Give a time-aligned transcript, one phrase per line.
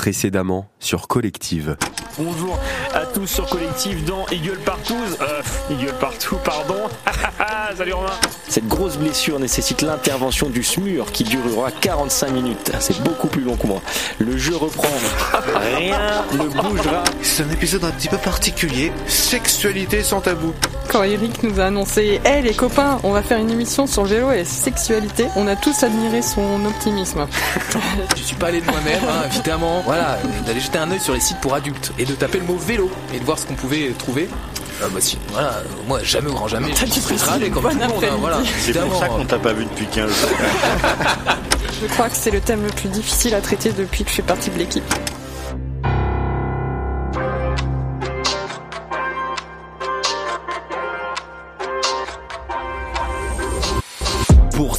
[0.00, 1.76] précédemment sur Collective.
[2.18, 2.58] Bonjour
[2.94, 4.96] à tous sur Collective dans Eagle Partout.
[5.20, 6.88] Euh, Eagle Partout, pardon.
[7.76, 8.08] Salut Romain.
[8.48, 12.72] Cette grosse blessure nécessite l'intervention du SMUR qui durera 45 minutes.
[12.80, 13.82] C'est beaucoup plus long que moi.
[14.18, 14.88] Le jeu reprend.
[15.76, 17.04] Rien ne bougera.
[17.20, 18.92] C'est un épisode un petit peu particulier.
[19.06, 20.54] Sexualité sans tabou.
[20.90, 24.08] Quand Eric nous a annoncé Hé les copains, on va faire une émission sur le
[24.08, 27.28] vélo et la sexualité, on a tous admiré son optimisme.
[28.16, 29.84] Je suis pas allé de moi-même, hein, évidemment.
[29.90, 32.54] Voilà, d'aller jeter un œil sur les sites pour adultes et de taper le mot
[32.54, 34.28] vélo et de voir ce qu'on pouvait trouver.
[34.80, 36.70] Ah bah si, voilà, euh, moi jamais au grand jamais.
[36.72, 39.00] T'as dû je passer râler une comme bonne tout le monde, hein, voilà, C'est pour
[39.00, 40.30] ça qu'on t'a pas vu depuis 15 jours.
[41.82, 44.22] Je crois que c'est le thème le plus difficile à traiter depuis que je suis
[44.22, 44.84] partie de l'équipe.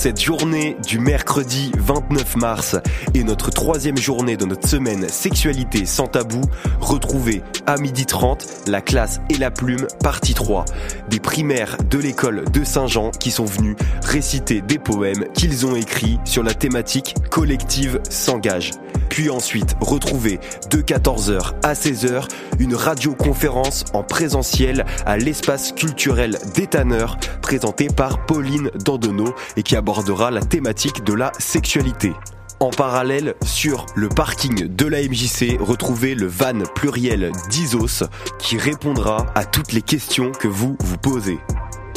[0.00, 2.76] Cette journée du mercredi 29 mars
[3.12, 6.40] et notre troisième journée de notre semaine Sexualité sans tabou,
[6.80, 10.64] retrouvez à midi 30 la classe et la plume partie 3
[11.10, 16.18] des primaires de l'école de Saint-Jean qui sont venus réciter des poèmes qu'ils ont écrits
[16.24, 18.70] sur la thématique collective s'engage.
[19.10, 20.38] Puis ensuite, retrouvez
[20.70, 22.26] de 14h à 16h
[22.58, 29.76] une radioconférence en présentiel à l'espace culturel des Tanneurs présentée par Pauline Dandonneau et qui
[29.76, 32.12] abordera la thématique de la sexualité.
[32.60, 38.04] En parallèle, sur le parking de la MJC, retrouvez le van pluriel d'Isos
[38.38, 41.38] qui répondra à toutes les questions que vous vous posez.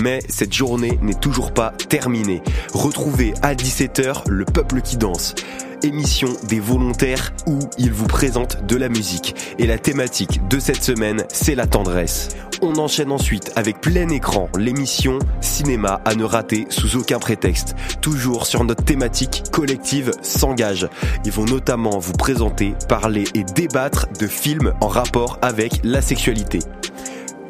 [0.00, 2.42] Mais cette journée n'est toujours pas terminée.
[2.72, 5.34] Retrouvez à 17h le peuple qui danse.
[5.84, 9.34] Émission des volontaires où ils vous présentent de la musique.
[9.58, 12.28] Et la thématique de cette semaine, c'est la tendresse.
[12.60, 17.74] On enchaîne ensuite avec plein écran l'émission Cinéma à ne rater sous aucun prétexte.
[18.00, 20.88] Toujours sur notre thématique collective s'engage.
[21.24, 26.60] Ils vont notamment vous présenter, parler et débattre de films en rapport avec la sexualité.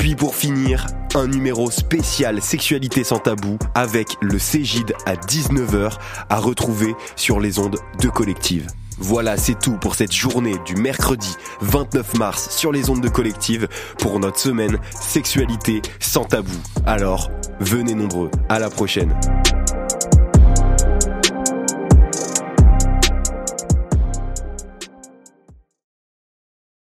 [0.00, 5.92] Puis pour finir, un numéro spécial Sexualité sans tabou avec le Cégide à 19h
[6.30, 8.66] à retrouver sur les ondes de Collective.
[8.96, 13.68] Voilà, c'est tout pour cette journée du mercredi 29 mars sur les ondes de Collective
[13.98, 16.56] pour notre semaine Sexualité sans tabou.
[16.86, 19.14] Alors, venez nombreux, à la prochaine.